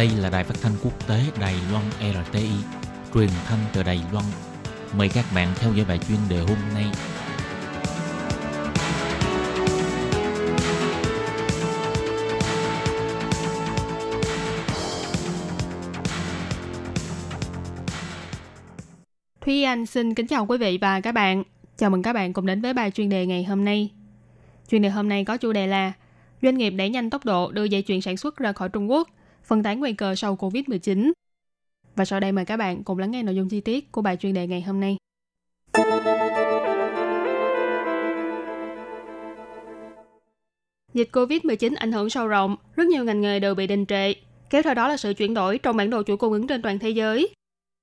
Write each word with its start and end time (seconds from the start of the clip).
Đây 0.00 0.10
là 0.18 0.30
đài 0.30 0.44
phát 0.44 0.54
thanh 0.62 0.72
quốc 0.84 1.08
tế 1.08 1.20
Đài 1.40 1.54
Loan 1.72 1.84
RTI, 2.00 2.48
truyền 3.14 3.28
thanh 3.44 3.58
từ 3.72 3.82
Đài 3.82 4.00
Loan. 4.12 4.24
Mời 4.96 5.08
các 5.08 5.24
bạn 5.34 5.48
theo 5.56 5.72
dõi 5.72 5.86
bài 5.88 5.98
chuyên 6.08 6.18
đề 6.28 6.38
hôm 6.38 6.58
nay. 6.74 6.84
Thúy 19.40 19.62
Anh 19.62 19.86
xin 19.86 20.14
kính 20.14 20.26
chào 20.26 20.46
quý 20.46 20.58
vị 20.58 20.78
và 20.80 21.00
các 21.00 21.12
bạn. 21.12 21.42
Chào 21.76 21.90
mừng 21.90 22.02
các 22.02 22.12
bạn 22.12 22.32
cùng 22.32 22.46
đến 22.46 22.60
với 22.60 22.74
bài 22.74 22.90
chuyên 22.90 23.08
đề 23.08 23.26
ngày 23.26 23.44
hôm 23.44 23.64
nay. 23.64 23.90
Chuyên 24.70 24.82
đề 24.82 24.88
hôm 24.88 25.08
nay 25.08 25.24
có 25.24 25.36
chủ 25.36 25.52
đề 25.52 25.66
là 25.66 25.92
Doanh 26.42 26.58
nghiệp 26.58 26.70
đẩy 26.70 26.90
nhanh 26.90 27.10
tốc 27.10 27.24
độ 27.24 27.50
đưa 27.50 27.64
dây 27.64 27.82
chuyền 27.82 28.00
sản 28.00 28.16
xuất 28.16 28.36
ra 28.36 28.52
khỏi 28.52 28.68
Trung 28.68 28.90
Quốc, 28.90 29.08
phân 29.44 29.62
tán 29.62 29.80
nguy 29.80 29.92
cơ 29.92 30.14
sau 30.14 30.36
Covid-19. 30.36 31.12
Và 31.96 32.04
sau 32.04 32.20
đây 32.20 32.32
mời 32.32 32.44
các 32.44 32.56
bạn 32.56 32.84
cùng 32.84 32.98
lắng 32.98 33.10
nghe 33.10 33.22
nội 33.22 33.34
dung 33.34 33.48
chi 33.48 33.60
tiết 33.60 33.92
của 33.92 34.02
bài 34.02 34.16
chuyên 34.16 34.34
đề 34.34 34.46
ngày 34.46 34.62
hôm 34.62 34.80
nay. 34.80 34.96
Dịch 40.94 41.08
Covid-19 41.12 41.74
ảnh 41.76 41.92
hưởng 41.92 42.10
sâu 42.10 42.26
rộng, 42.26 42.56
rất 42.76 42.86
nhiều 42.86 43.04
ngành 43.04 43.20
nghề 43.20 43.40
đều 43.40 43.54
bị 43.54 43.66
đình 43.66 43.86
trệ, 43.86 44.12
kéo 44.50 44.62
theo 44.62 44.74
đó 44.74 44.88
là 44.88 44.96
sự 44.96 45.14
chuyển 45.14 45.34
đổi 45.34 45.58
trong 45.58 45.76
bản 45.76 45.90
đồ 45.90 46.02
chuỗi 46.02 46.16
cung 46.16 46.32
ứng 46.32 46.46
trên 46.46 46.62
toàn 46.62 46.78
thế 46.78 46.90
giới. 46.90 47.28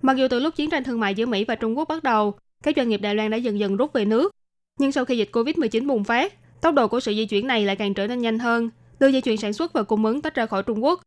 Mặc 0.03 0.17
dù 0.17 0.27
từ 0.27 0.39
lúc 0.39 0.55
chiến 0.55 0.69
tranh 0.69 0.83
thương 0.83 0.99
mại 0.99 1.15
giữa 1.15 1.25
Mỹ 1.25 1.45
và 1.45 1.55
Trung 1.55 1.77
Quốc 1.77 1.87
bắt 1.87 2.03
đầu, 2.03 2.33
các 2.63 2.75
doanh 2.75 2.89
nghiệp 2.89 3.01
Đài 3.01 3.15
Loan 3.15 3.31
đã 3.31 3.37
dần 3.37 3.59
dần 3.59 3.77
rút 3.77 3.93
về 3.93 4.05
nước, 4.05 4.31
nhưng 4.79 4.91
sau 4.91 5.05
khi 5.05 5.17
dịch 5.17 5.29
Covid-19 5.31 5.87
bùng 5.87 6.03
phát, 6.03 6.33
tốc 6.61 6.75
độ 6.75 6.87
của 6.87 6.99
sự 6.99 7.13
di 7.13 7.25
chuyển 7.25 7.47
này 7.47 7.65
lại 7.65 7.75
càng 7.75 7.93
trở 7.93 8.07
nên 8.07 8.21
nhanh 8.21 8.39
hơn, 8.39 8.69
đưa 8.99 9.07
dây 9.07 9.21
chuyền 9.21 9.37
sản 9.37 9.53
xuất 9.53 9.73
và 9.73 9.83
cung 9.83 10.05
ứng 10.05 10.21
tách 10.21 10.35
ra 10.35 10.45
khỏi 10.45 10.63
Trung 10.63 10.83
Quốc. 10.83 11.01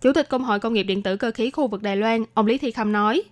Chủ 0.00 0.12
tịch 0.12 0.28
Công 0.28 0.44
hội 0.44 0.60
Công 0.60 0.72
nghiệp 0.72 0.82
Điện 0.82 1.02
tử 1.02 1.16
Cơ 1.16 1.30
khí 1.30 1.50
khu 1.50 1.66
vực 1.66 1.82
Đài 1.82 1.96
Loan, 1.96 2.24
ông 2.34 2.46
Lý 2.46 2.58
Thi 2.58 2.70
Khâm 2.70 2.92
nói, 2.92 3.22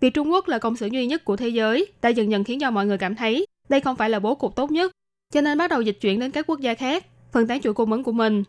việc 0.00 0.14
Trung 0.14 0.32
Quốc 0.32 0.48
là 0.48 0.58
công 0.58 0.76
xưởng 0.76 0.92
duy 0.92 1.06
nhất 1.06 1.24
của 1.24 1.36
thế 1.36 1.48
giới 1.48 1.86
đã 2.02 2.08
dần 2.08 2.30
dần 2.30 2.44
khiến 2.44 2.60
cho 2.60 2.70
mọi 2.70 2.86
người 2.86 2.98
cảm 2.98 3.14
thấy 3.14 3.46
đây 3.68 3.80
không 3.80 3.96
phải 3.96 4.10
là 4.10 4.18
bố 4.18 4.34
cục 4.34 4.56
tốt 4.56 4.70
nhất, 4.70 4.92
cho 5.32 5.40
nên 5.40 5.58
bắt 5.58 5.70
đầu 5.70 5.80
dịch 5.80 5.98
chuyển 6.00 6.20
đến 6.20 6.30
các 6.30 6.46
quốc 6.46 6.60
gia 6.60 6.74
khác, 6.74 7.06
phân 7.32 7.46
tán 7.46 7.60
chuỗi 7.60 7.74
cung 7.74 7.92
ứng 7.92 8.04
của 8.04 8.12
mình. 8.12 8.44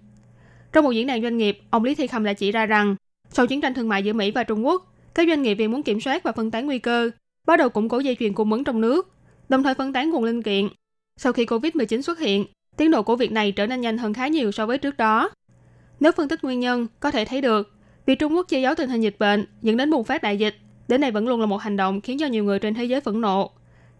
Trong 0.73 0.83
một 0.83 0.91
diễn 0.91 1.07
đàn 1.07 1.21
doanh 1.21 1.37
nghiệp, 1.37 1.59
ông 1.69 1.83
Lý 1.83 1.95
Thi 1.95 2.07
Khâm 2.07 2.23
đã 2.23 2.33
chỉ 2.33 2.51
ra 2.51 2.65
rằng, 2.65 2.95
sau 3.29 3.47
chiến 3.47 3.61
tranh 3.61 3.73
thương 3.73 3.89
mại 3.89 4.03
giữa 4.03 4.13
Mỹ 4.13 4.31
và 4.31 4.43
Trung 4.43 4.65
Quốc, 4.65 4.93
các 5.15 5.27
doanh 5.27 5.41
nghiệp 5.41 5.53
vì 5.53 5.67
muốn 5.67 5.83
kiểm 5.83 6.01
soát 6.01 6.23
và 6.23 6.31
phân 6.31 6.51
tán 6.51 6.65
nguy 6.65 6.79
cơ, 6.79 7.09
bắt 7.47 7.57
đầu 7.57 7.69
củng 7.69 7.89
cố 7.89 7.99
dây 7.99 8.15
chuyền 8.19 8.33
cung 8.33 8.51
ứng 8.51 8.63
trong 8.63 8.81
nước, 8.81 9.13
đồng 9.49 9.63
thời 9.63 9.73
phân 9.73 9.93
tán 9.93 10.09
nguồn 10.09 10.23
linh 10.23 10.41
kiện. 10.41 10.67
Sau 11.17 11.33
khi 11.33 11.45
Covid-19 11.45 12.01
xuất 12.01 12.19
hiện, 12.19 12.45
tiến 12.77 12.91
độ 12.91 13.03
của 13.03 13.15
việc 13.15 13.31
này 13.31 13.51
trở 13.51 13.67
nên 13.67 13.81
nhanh 13.81 13.97
hơn 13.97 14.13
khá 14.13 14.27
nhiều 14.27 14.51
so 14.51 14.65
với 14.65 14.77
trước 14.77 14.97
đó. 14.97 15.29
Nếu 16.03 16.11
phân 16.11 16.27
tích 16.27 16.43
nguyên 16.43 16.59
nhân, 16.59 16.87
có 16.99 17.11
thể 17.11 17.25
thấy 17.25 17.41
được, 17.41 17.71
việc 18.05 18.19
Trung 18.19 18.35
Quốc 18.35 18.47
che 18.49 18.59
giấu 18.59 18.75
tình 18.75 18.89
hình 18.89 19.01
dịch 19.01 19.15
bệnh 19.19 19.45
dẫn 19.61 19.77
đến 19.77 19.91
bùng 19.91 20.03
phát 20.03 20.23
đại 20.23 20.37
dịch, 20.37 20.55
đến 20.87 21.01
nay 21.01 21.11
vẫn 21.11 21.27
luôn 21.27 21.39
là 21.39 21.45
một 21.45 21.57
hành 21.57 21.77
động 21.77 22.01
khiến 22.01 22.17
cho 22.19 22.27
nhiều 22.27 22.43
người 22.43 22.59
trên 22.59 22.73
thế 22.73 22.85
giới 22.85 23.01
phẫn 23.01 23.21
nộ. 23.21 23.51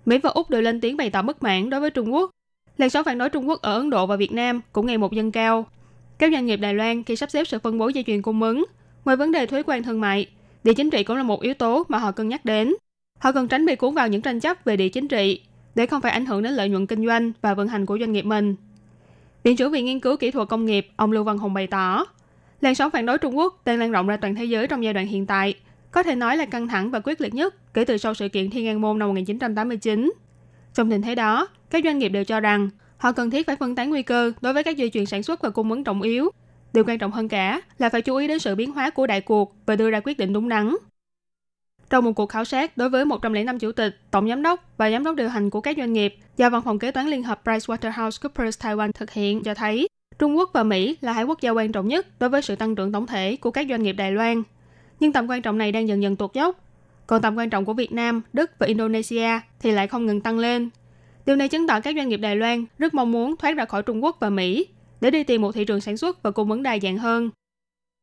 Mỹ 0.06 0.18
và 0.18 0.30
Úc 0.30 0.50
đều 0.50 0.62
lên 0.62 0.81
tiếng 0.81 0.98
bày 0.98 1.09
tỏ 1.09 1.22
bất 1.22 1.44
mãn 1.44 1.70
đối 1.70 1.81
với 1.81 1.90
Trung 1.90 2.14
Quốc. 2.14 2.31
Làn 2.78 2.90
sóng 2.90 3.04
phản 3.06 3.18
đối 3.18 3.30
Trung 3.30 3.50
Quốc 3.50 3.62
ở 3.62 3.74
Ấn 3.78 3.90
Độ 3.90 4.06
và 4.06 4.16
Việt 4.16 4.31
Nam 4.31 4.62
cũng 4.74 4.86
ngày 4.86 4.98
một 4.98 5.14
dâng 5.14 5.31
cao. 5.31 5.66
Các 6.18 6.31
doanh 6.31 6.46
nghiệp 6.46 6.58
Đài 6.58 6.74
Loan 6.74 7.04
khi 7.04 7.16
sắp 7.16 7.31
xếp 7.31 7.44
sự 7.48 7.59
phân 7.59 7.78
bố 7.78 7.88
dây 7.88 8.04
chuyền 8.08 8.22
cung 8.22 8.42
ứng, 8.42 8.66
ngoài 9.06 9.18
vấn 9.18 9.31
đề 9.31 9.46
thuế 9.46 9.64
quan 9.64 9.84
thương 9.84 10.02
mại, 10.02 10.28
địa 10.64 10.74
chính 10.74 10.90
trị 10.90 11.04
cũng 11.04 11.18
là 11.18 11.24
một 11.24 11.42
yếu 11.42 11.54
tố 11.54 11.84
mà 11.88 11.98
họ 11.98 12.12
cân 12.12 12.30
nhắc 12.30 12.46
đến. 12.46 12.74
Họ 13.20 13.31
cần 13.31 13.48
tránh 13.48 13.66
bị 13.66 13.76
cuốn 13.76 13.94
vào 13.94 14.08
những 14.08 14.22
tranh 14.22 14.40
chấp 14.40 14.66
về 14.66 14.78
địa 14.78 14.90
chính 14.90 15.08
trị 15.08 15.42
để 15.76 15.86
không 15.86 16.02
phải 16.02 16.12
ảnh 16.12 16.26
hưởng 16.26 16.44
đến 16.44 16.54
lợi 16.54 16.70
nhuận 16.70 16.88
kinh 16.88 17.06
doanh 17.06 17.31
và 17.42 17.54
vận 17.54 17.68
hành 17.68 17.86
của 17.86 17.98
doanh 18.00 18.12
nghiệp 18.12 18.26
mình. 18.26 18.56
Viện 19.44 19.55
trưởng 19.55 19.72
Viện 19.72 19.86
Nghiên 19.86 19.99
cứu 19.99 20.17
Kỹ 20.17 20.31
thuật 20.31 20.47
Công 20.49 20.66
nghiệp, 20.66 20.88
ông 20.95 21.11
Lưu 21.11 21.23
Văn 21.23 21.38
Hùng 21.38 21.53
bày 21.53 21.67
tỏ, 21.67 22.05
làn 22.61 22.75
sóng 22.75 22.91
phản 22.91 23.05
đối 23.05 23.17
Trung 23.17 23.38
Quốc 23.38 23.61
đang 23.66 23.80
lan 23.80 23.91
rộng 23.91 24.08
ra 24.08 24.17
toàn 24.17 24.35
thế 24.35 24.45
giới 24.45 24.68
trong 24.68 24.84
giai 24.84 24.94
đoạn 24.94 25.07
hiện 25.07 25.25
tại, 25.25 25.53
có 25.91 26.03
thể 26.03 26.16
nói 26.16 26.38
là 26.38 26.45
căng 26.45 26.68
thẳng 26.68 26.91
và 26.91 27.00
quyết 27.00 27.22
liệt 27.22 27.34
nhất 27.34 27.73
kể 27.73 27.85
từ 27.85 27.97
sau 27.97 28.13
sự 28.13 28.29
kiện 28.29 28.50
Thiên 28.50 28.68
An 28.68 28.81
Môn 28.81 29.00
năm 29.00 29.09
1989. 29.09 30.13
Trong 30.73 30.91
tình 30.91 31.01
thế 31.01 31.16
đó, 31.16 31.47
các 31.69 31.84
doanh 31.84 32.00
nghiệp 32.00 32.09
đều 32.09 32.23
cho 32.23 32.40
rằng 32.40 32.69
họ 32.97 33.12
cần 33.12 33.29
thiết 33.29 33.47
phải 33.47 33.56
phân 33.56 33.75
tán 33.75 33.90
nguy 33.90 34.03
cơ 34.03 34.31
đối 34.41 34.53
với 34.53 34.63
các 34.63 34.78
dây 34.78 34.90
chuyền 34.90 35.06
sản 35.06 35.23
xuất 35.23 35.41
và 35.41 35.50
cung 35.50 35.72
ứng 35.72 35.84
trọng 35.84 36.01
yếu. 36.01 36.31
Điều 36.73 36.84
quan 36.84 36.97
trọng 36.97 37.12
hơn 37.12 37.28
cả 37.28 37.62
là 37.78 37.89
phải 37.89 38.01
chú 38.01 38.16
ý 38.16 38.28
đến 38.28 38.39
sự 38.39 38.56
biến 38.56 38.72
hóa 38.72 38.89
của 38.89 39.07
đại 39.07 39.22
cuộc 39.22 39.56
và 39.66 39.75
đưa 39.75 39.89
ra 39.89 40.00
quyết 40.03 40.18
định 40.18 40.34
đúng 40.34 40.50
đắn. 40.50 40.75
Trong 41.89 42.05
một 42.05 42.11
cuộc 42.11 42.25
khảo 42.25 42.45
sát 42.45 42.77
đối 42.77 42.89
với 42.89 43.05
105 43.05 43.59
chủ 43.59 43.71
tịch, 43.71 43.99
tổng 44.11 44.29
giám 44.29 44.41
đốc 44.41 44.63
và 44.77 44.91
giám 44.91 45.03
đốc 45.03 45.16
điều 45.16 45.29
hành 45.29 45.49
của 45.49 45.61
các 45.61 45.77
doanh 45.77 45.94
nghiệp 45.94 46.16
do 46.38 46.49
Văn 46.49 46.61
phòng 46.61 46.79
Kế 46.79 46.91
toán 46.91 47.07
Liên 47.07 47.23
hợp 47.23 47.41
PricewaterhouseCoopers 47.45 48.61
Taiwan 48.61 48.91
thực 48.91 49.11
hiện 49.11 49.44
cho 49.44 49.53
thấy 49.53 49.88
Trung 50.19 50.38
Quốc 50.38 50.49
và 50.53 50.63
Mỹ 50.63 50.97
là 51.01 51.13
hai 51.13 51.23
quốc 51.23 51.41
gia 51.41 51.49
quan 51.49 51.71
trọng 51.71 51.88
nhất 51.88 52.19
đối 52.19 52.29
với 52.29 52.41
sự 52.41 52.55
tăng 52.55 52.75
trưởng 52.75 52.91
tổng 52.91 53.07
thể 53.07 53.35
của 53.35 53.51
các 53.51 53.67
doanh 53.69 53.83
nghiệp 53.83 53.94
Đài 53.94 54.11
Loan. 54.11 54.44
Nhưng 54.99 55.13
tầm 55.13 55.29
quan 55.29 55.41
trọng 55.41 55.57
này 55.57 55.71
đang 55.71 55.88
dần 55.88 56.01
dần 56.01 56.16
tụt 56.16 56.33
dốc. 56.33 56.59
Còn 57.07 57.21
tầm 57.21 57.35
quan 57.35 57.49
trọng 57.49 57.66
của 57.66 57.73
Việt 57.73 57.91
Nam, 57.91 58.21
Đức 58.33 58.51
và 58.59 58.67
Indonesia 58.67 59.39
thì 59.59 59.71
lại 59.71 59.88
không 59.88 60.05
ngừng 60.05 60.21
tăng 60.21 60.39
lên. 60.39 60.69
Điều 61.25 61.35
này 61.35 61.50
chứng 61.50 61.67
tỏ 61.67 61.79
các 61.79 61.95
doanh 61.95 62.09
nghiệp 62.09 62.17
Đài 62.17 62.35
Loan 62.35 62.65
rất 62.77 62.94
mong 62.94 63.11
muốn 63.11 63.38
thoát 63.38 63.57
ra 63.57 63.65
khỏi 63.65 63.83
Trung 63.83 64.03
Quốc 64.03 64.17
và 64.19 64.29
Mỹ 64.29 64.67
để 65.01 65.11
đi 65.11 65.23
tìm 65.23 65.41
một 65.41 65.51
thị 65.51 65.65
trường 65.65 65.81
sản 65.81 65.97
xuất 65.97 66.23
và 66.23 66.31
cung 66.31 66.51
ứng 66.51 66.63
đa 66.63 66.77
dạng 66.79 66.97
hơn. 66.97 67.29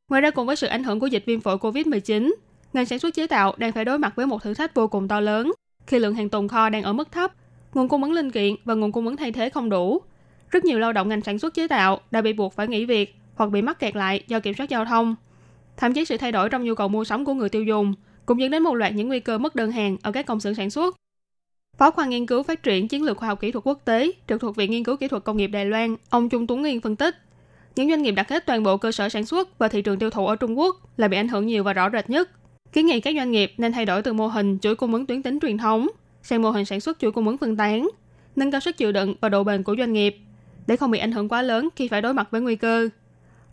Ngoài 0.08 0.22
ra 0.22 0.30
cùng 0.30 0.47
với 0.47 0.56
sự 0.56 0.66
ảnh 0.66 0.84
hưởng 0.84 1.00
của 1.00 1.06
dịch 1.06 1.24
viêm 1.26 1.41
phổi 1.41 1.56
COVID-19, 1.56 2.32
ngành 2.72 2.86
sản 2.86 2.98
xuất 2.98 3.14
chế 3.14 3.26
tạo 3.26 3.54
đang 3.56 3.72
phải 3.72 3.84
đối 3.84 3.98
mặt 3.98 4.12
với 4.16 4.26
một 4.26 4.42
thử 4.42 4.54
thách 4.54 4.75
vô 4.75 4.86
cùng 4.86 5.08
to 5.08 5.20
lớn 5.20 5.53
khi 5.86 5.98
lượng 5.98 6.14
hàng 6.14 6.28
tồn 6.28 6.48
kho 6.48 6.69
đang 6.69 6.82
ở 6.82 6.92
mức 6.92 7.12
thấp, 7.12 7.32
nguồn 7.75 7.88
cung 7.88 8.03
ứng 8.03 8.12
linh 8.12 8.31
kiện 8.31 8.54
và 8.64 8.75
nguồn 8.75 8.92
cung 8.92 9.06
ứng 9.06 9.16
thay 9.16 9.32
thế 9.32 9.50
không 9.50 9.69
đủ. 9.69 10.03
Rất 10.50 10.64
nhiều 10.64 10.78
lao 10.78 10.92
động 10.92 11.09
ngành 11.09 11.20
sản 11.20 11.38
xuất 11.38 11.54
chế 11.54 11.69
tạo 11.69 12.00
đã 12.10 12.20
bị 12.20 12.32
buộc 12.32 12.54
phải 12.54 12.69
nghỉ 12.69 12.84
việc 12.84 13.14
hoặc 13.34 13.50
bị 13.50 13.62
mắc 13.62 13.78
kẹt 13.78 13.97
lại 13.97 14.22
do 14.26 14.41
kiểm 14.41 14.54
soát 14.54 14.69
giao 14.69 14.84
thông. 14.84 15.16
Thậm 15.76 15.92
chí 15.92 16.04
sự 16.04 16.16
thay 16.16 16.32
đổi 16.32 16.48
trong 16.48 16.64
nhu 16.64 16.75
cầu 16.75 16.88
mua 16.88 17.04
sắm 17.04 17.25
của 17.25 17.34
người 17.34 17.48
tiêu 17.48 17.64
dùng 17.64 17.94
cũng 18.26 18.41
dẫn 18.41 18.50
đến 18.50 18.62
một 18.62 18.75
loạt 18.75 18.92
những 18.92 19.09
nguy 19.09 19.20
cơ 19.20 19.38
mất 19.38 19.54
đơn 19.54 19.72
hàng 19.72 19.97
ở 20.03 20.12
các 20.12 20.26
công 20.26 20.41
xưởng 20.41 20.54
sản 20.54 20.70
xuất. 20.70 20.97
Phó 21.78 21.91
khoa 21.91 22.06
nghiên 22.06 22.26
cứu 22.26 22.42
phát 22.42 22.62
triển 22.62 22.88
chiến 22.88 23.03
lược 23.03 23.16
khoa 23.16 23.28
học 23.28 23.41
kỹ 23.41 23.53
thuật 23.53 23.66
quốc 23.66 23.80
tế 23.84 24.12
trực 24.28 24.41
thuộc 24.41 24.56
Viện 24.56 24.70
Nghiên 24.70 24.84
cứu 24.84 24.97
Kỹ 24.97 25.09
thuật 25.09 25.25
Công 25.25 25.36
nghiệp 25.36 25.47
Đài 25.47 25.64
Loan, 25.64 25.97
ông 26.10 26.28
Trung 26.28 26.47
Tuấn 26.47 26.60
Nguyên 26.60 26.80
phân 26.80 26.97
tích, 26.97 27.16
những 27.76 27.91
doanh 27.91 28.03
nghiệp 28.03 28.12
đặt 28.12 28.28
hết 28.28 28.47
toàn 28.47 28.62
bộ 28.62 28.76
cơ 28.76 28.92
sở 28.92 29.09
sản 29.09 29.26
xuất 29.26 29.59
và 29.59 29.69
thị 29.69 29.82
trường 29.82 29.98
tiêu 29.98 30.10
thụ 30.10 30.26
ở 30.26 30.36
Trung 30.36 30.59
Quốc 30.59 30.76
là 30.97 31.09
bị 31.09 31.16
ảnh 31.16 31.28
hưởng 31.28 31.47
nhiều 31.47 31.64
và 31.64 31.72
rõ 31.72 31.91
rệt 31.91 32.10
nhất 32.10 32.30
kiến 32.72 32.86
nghị 32.86 33.00
các 33.00 33.14
doanh 33.16 33.31
nghiệp 33.31 33.53
nên 33.58 33.72
thay 33.72 33.84
đổi 33.84 34.03
từ 34.03 34.12
mô 34.12 34.26
hình 34.26 34.58
chuỗi 34.62 34.75
cung 34.75 34.94
ứng 34.94 35.06
tuyến 35.06 35.22
tính 35.22 35.38
truyền 35.42 35.58
thống 35.58 35.88
sang 36.22 36.42
mô 36.42 36.50
hình 36.50 36.64
sản 36.64 36.81
xuất 36.81 36.98
chuỗi 36.98 37.12
cung 37.12 37.28
ứng 37.28 37.38
phân 37.38 37.56
tán, 37.56 37.88
nâng 38.36 38.50
cao 38.50 38.60
sức 38.60 38.76
chịu 38.76 38.92
đựng 38.92 39.14
và 39.20 39.28
độ 39.28 39.44
bền 39.44 39.62
của 39.62 39.76
doanh 39.78 39.92
nghiệp 39.92 40.16
để 40.66 40.76
không 40.76 40.91
bị 40.91 40.98
ảnh 40.98 41.12
hưởng 41.12 41.28
quá 41.28 41.42
lớn 41.42 41.69
khi 41.76 41.88
phải 41.88 42.03
đối 42.03 42.14
mặt 42.14 42.28
với 42.30 42.41
nguy 42.41 42.56
cơ. 42.56 42.88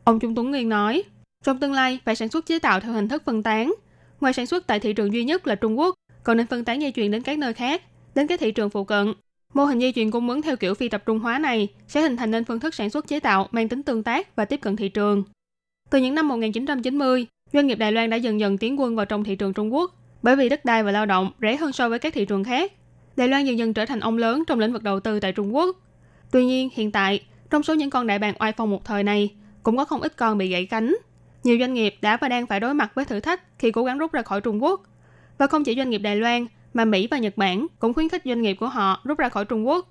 Ông 0.04 0.20
Trung 0.20 0.36
Tuấn 0.36 0.52
Nguyên 0.52 0.70
nói, 0.70 1.04
trong 1.44 1.60
tương 1.60 1.74
lai 1.74 2.00
phải 2.06 2.16
sản 2.16 2.30
xuất 2.30 2.46
chế 2.46 2.60
tạo 2.60 2.80
theo 2.80 2.94
hình 2.94 3.08
thức 3.08 3.24
phân 3.26 3.44
tán. 3.44 3.74
Ngoài 4.22 4.34
sản 4.34 4.46
xuất 4.46 4.68
tại 4.68 4.80
thị 4.80 4.94
trường 4.94 5.14
duy 5.14 5.24
nhất 5.24 5.48
là 5.48 5.56
Trung 5.56 5.80
Quốc, 5.80 5.96
còn 6.24 6.38
nên 6.38 6.48
phân 6.48 6.66
tán 6.66 6.82
dây 6.82 6.92
chuyền 6.92 7.12
đến 7.12 7.24
các 7.24 7.38
nơi 7.38 7.54
khác, 7.54 7.82
đến 8.16 8.28
các 8.28 8.40
thị 8.40 8.52
trường 8.52 8.70
phụ 8.70 8.84
cận. 8.84 9.14
Mô 9.54 9.66
hình 9.66 9.80
dây 9.80 9.92
chuyền 9.96 10.12
cung 10.12 10.30
ứng 10.30 10.42
theo 10.42 10.56
kiểu 10.56 10.74
phi 10.74 10.90
tập 10.90 11.04
trung 11.06 11.20
hóa 11.20 11.40
này 11.40 11.68
sẽ 11.88 12.02
hình 12.02 12.18
thành 12.18 12.32
nên 12.32 12.46
phương 12.46 12.60
thức 12.60 12.76
sản 12.76 12.90
xuất 12.90 13.08
chế 13.08 13.20
tạo 13.20 13.48
mang 13.52 13.70
tính 13.70 13.84
tương 13.84 14.04
tác 14.04 14.36
và 14.36 14.46
tiếp 14.46 14.58
cận 14.58 14.76
thị 14.76 14.90
trường. 14.90 15.24
Từ 15.90 16.00
những 16.00 16.16
năm 16.16 16.28
1990, 16.28 17.28
Doanh 17.54 17.68
nghiệp 17.68 17.76
Đài 17.76 17.92
Loan 17.92 18.10
đã 18.10 18.18
dần 18.18 18.40
dần 18.40 18.58
tiến 18.58 18.80
quân 18.80 18.96
vào 18.96 19.06
trong 19.06 19.24
thị 19.24 19.36
trường 19.36 19.54
Trung 19.54 19.74
Quốc 19.74 19.92
bởi 20.22 20.36
vì 20.36 20.50
đất 20.50 20.66
đai 20.66 20.84
và 20.84 20.92
lao 20.92 21.06
động 21.06 21.32
rẻ 21.42 21.56
hơn 21.56 21.72
so 21.72 21.90
với 21.90 22.00
các 22.00 22.14
thị 22.14 22.26
trường 22.26 22.44
khác. 22.44 22.72
Đài 23.16 23.28
Loan 23.28 23.46
dần 23.46 23.58
dần 23.58 23.74
trở 23.74 23.86
thành 23.86 24.00
ông 24.00 24.18
lớn 24.18 24.44
trong 24.48 24.60
lĩnh 24.60 24.74
vực 24.74 24.84
đầu 24.84 25.00
tư 25.00 25.20
tại 25.20 25.32
Trung 25.32 25.56
Quốc. 25.56 25.76
Tuy 26.32 26.46
nhiên, 26.46 26.70
hiện 26.74 26.92
tại, 26.92 27.24
trong 27.50 27.64
số 27.64 27.74
những 27.74 27.90
con 27.90 28.08
đại 28.08 28.20
bàng 28.20 28.34
oai 28.40 28.52
phong 28.52 28.70
một 28.70 28.86
thời 28.86 29.04
này, 29.04 29.36
cũng 29.64 29.78
có 29.78 29.86
không 29.86 30.02
ít 30.02 30.18
con 30.18 30.38
bị 30.38 30.50
gãy 30.50 30.66
cánh. 30.66 30.96
Nhiều 31.44 31.58
doanh 31.60 31.74
nghiệp 31.74 31.96
đã 32.02 32.18
và 32.18 32.30
đang 32.30 32.48
phải 32.48 32.60
đối 32.60 32.74
mặt 32.74 32.92
với 32.96 33.06
thử 33.06 33.20
thách 33.20 33.42
khi 33.60 33.72
cố 33.72 33.84
gắng 33.84 33.98
rút 33.98 34.12
ra 34.12 34.22
khỏi 34.22 34.42
Trung 34.42 34.64
Quốc. 34.64 34.82
Và 35.38 35.48
không 35.48 35.64
chỉ 35.64 35.76
doanh 35.76 35.90
nghiệp 35.90 35.98
Đài 35.98 36.16
Loan, 36.16 36.46
mà 36.74 36.86
Mỹ 36.86 37.08
và 37.12 37.18
Nhật 37.18 37.38
Bản 37.38 37.68
cũng 37.80 37.94
khuyến 37.94 38.10
khích 38.10 38.22
doanh 38.26 38.42
nghiệp 38.42 38.54
của 38.54 38.68
họ 38.68 39.02
rút 39.04 39.18
ra 39.18 39.30
khỏi 39.30 39.46
Trung 39.46 39.68
Quốc. 39.68 39.88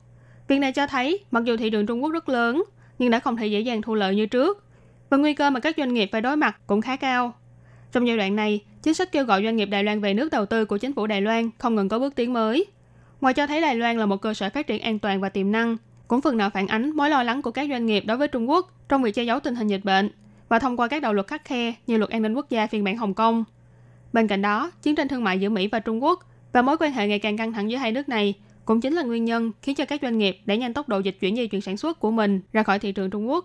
Việc 0.48 0.58
này 0.58 0.72
cho 0.72 0.86
thấy, 0.86 1.24
mặc 1.30 1.44
dù 1.44 1.56
thị 1.56 1.70
trường 1.70 1.86
Trung 1.86 2.02
Quốc 2.02 2.12
rất 2.12 2.28
lớn, 2.28 2.64
nhưng 2.98 3.10
đã 3.10 3.18
không 3.18 3.36
thể 3.36 3.46
dễ 3.46 3.60
dàng 3.60 3.82
thu 3.82 3.94
lợi 3.94 4.16
như 4.16 4.26
trước. 4.26 4.64
Và 5.10 5.16
nguy 5.16 5.34
cơ 5.34 5.50
mà 5.50 5.60
các 5.60 5.74
doanh 5.76 5.94
nghiệp 5.94 6.08
phải 6.12 6.20
đối 6.20 6.36
mặt 6.36 6.56
cũng 6.66 6.80
khá 6.80 6.96
cao. 6.96 7.34
Trong 7.96 8.06
giai 8.06 8.16
đoạn 8.16 8.36
này, 8.36 8.60
chính 8.82 8.94
sách 8.94 9.12
kêu 9.12 9.24
gọi 9.24 9.44
doanh 9.44 9.56
nghiệp 9.56 9.66
Đài 9.66 9.84
Loan 9.84 10.00
về 10.00 10.14
nước 10.14 10.28
đầu 10.32 10.46
tư 10.46 10.64
của 10.64 10.78
chính 10.78 10.92
phủ 10.92 11.06
Đài 11.06 11.20
Loan 11.20 11.50
không 11.58 11.74
ngừng 11.74 11.88
có 11.88 11.98
bước 11.98 12.14
tiến 12.14 12.32
mới. 12.32 12.66
Ngoài 13.20 13.34
cho 13.34 13.46
thấy 13.46 13.60
Đài 13.60 13.74
Loan 13.74 13.98
là 13.98 14.06
một 14.06 14.16
cơ 14.16 14.34
sở 14.34 14.50
phát 14.50 14.66
triển 14.66 14.82
an 14.82 14.98
toàn 14.98 15.20
và 15.20 15.28
tiềm 15.28 15.52
năng, 15.52 15.76
cũng 16.08 16.20
phần 16.20 16.36
nào 16.36 16.50
phản 16.50 16.66
ánh 16.66 16.90
mối 16.90 17.10
lo 17.10 17.22
lắng 17.22 17.42
của 17.42 17.50
các 17.50 17.68
doanh 17.70 17.86
nghiệp 17.86 18.04
đối 18.06 18.16
với 18.16 18.28
Trung 18.28 18.50
Quốc 18.50 18.72
trong 18.88 19.02
việc 19.02 19.14
che 19.14 19.22
giấu 19.22 19.40
tình 19.40 19.54
hình 19.54 19.68
dịch 19.68 19.84
bệnh 19.84 20.10
và 20.48 20.58
thông 20.58 20.76
qua 20.76 20.88
các 20.88 21.02
đạo 21.02 21.12
luật 21.12 21.26
khắc 21.26 21.44
khe 21.44 21.74
như 21.86 21.96
luật 21.96 22.10
an 22.10 22.22
ninh 22.22 22.34
quốc 22.34 22.50
gia 22.50 22.66
phiên 22.66 22.84
bản 22.84 22.96
Hồng 22.96 23.14
Kông. 23.14 23.44
Bên 24.12 24.26
cạnh 24.26 24.42
đó, 24.42 24.70
chiến 24.82 24.94
tranh 24.94 25.08
thương 25.08 25.24
mại 25.24 25.38
giữa 25.38 25.48
Mỹ 25.48 25.68
và 25.68 25.80
Trung 25.80 26.02
Quốc 26.02 26.20
và 26.52 26.62
mối 26.62 26.76
quan 26.80 26.92
hệ 26.92 27.08
ngày 27.08 27.18
càng 27.18 27.36
căng 27.36 27.52
thẳng 27.52 27.70
giữa 27.70 27.76
hai 27.76 27.92
nước 27.92 28.08
này 28.08 28.34
cũng 28.64 28.80
chính 28.80 28.94
là 28.94 29.02
nguyên 29.02 29.24
nhân 29.24 29.52
khiến 29.62 29.74
cho 29.74 29.84
các 29.84 30.00
doanh 30.02 30.18
nghiệp 30.18 30.38
đẩy 30.46 30.58
nhanh 30.58 30.74
tốc 30.74 30.88
độ 30.88 30.98
dịch 30.98 31.16
chuyển 31.20 31.36
dây 31.36 31.48
chuyển 31.48 31.60
sản 31.60 31.76
xuất 31.76 32.00
của 32.00 32.10
mình 32.10 32.40
ra 32.52 32.62
khỏi 32.62 32.78
thị 32.78 32.92
trường 32.92 33.10
Trung 33.10 33.28
Quốc. 33.28 33.44